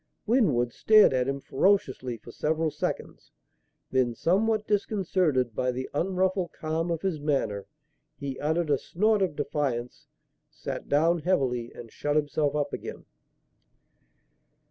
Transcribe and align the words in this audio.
Winwood 0.25 0.73
stared 0.73 1.13
at 1.13 1.27
him 1.27 1.39
ferociously 1.39 2.17
for 2.17 2.31
several 2.31 2.71
seconds; 2.71 3.31
then, 3.91 4.15
somewhat 4.15 4.65
disconcerted 4.65 5.53
by 5.53 5.71
the 5.71 5.87
unruffled 5.93 6.53
calm 6.53 6.89
of 6.89 7.03
his 7.03 7.19
manner, 7.19 7.67
he 8.17 8.39
uttered 8.39 8.71
a 8.71 8.79
snort 8.79 9.21
of 9.21 9.35
defiance, 9.35 10.07
sat 10.49 10.89
down 10.89 11.19
heavily 11.19 11.71
and 11.71 11.91
shut 11.91 12.15
himself 12.15 12.55
up 12.55 12.73
again. 12.73 13.05